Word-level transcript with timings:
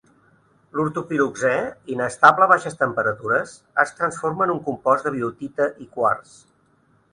L'ortopiroxè, 0.77 1.51
inestable 1.95 2.47
a 2.47 2.47
baixes 2.53 2.79
temperatures, 2.81 3.53
es 3.85 3.93
transforma 4.01 4.49
en 4.49 4.57
un 4.57 4.65
compost 4.71 5.09
de 5.11 5.15
biotita 5.21 5.71
i 5.87 5.89
quars. 5.99 6.37